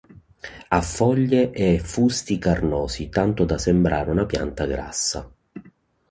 Ha 0.69 0.81
foglie 0.81 1.51
e 1.51 1.77
fusti 1.77 2.39
carnosi, 2.39 3.09
tanto 3.09 3.45
da 3.45 3.59
sembrare 3.59 4.09
una 4.09 4.25
pianta 4.25 4.65
grassa. 4.65 5.31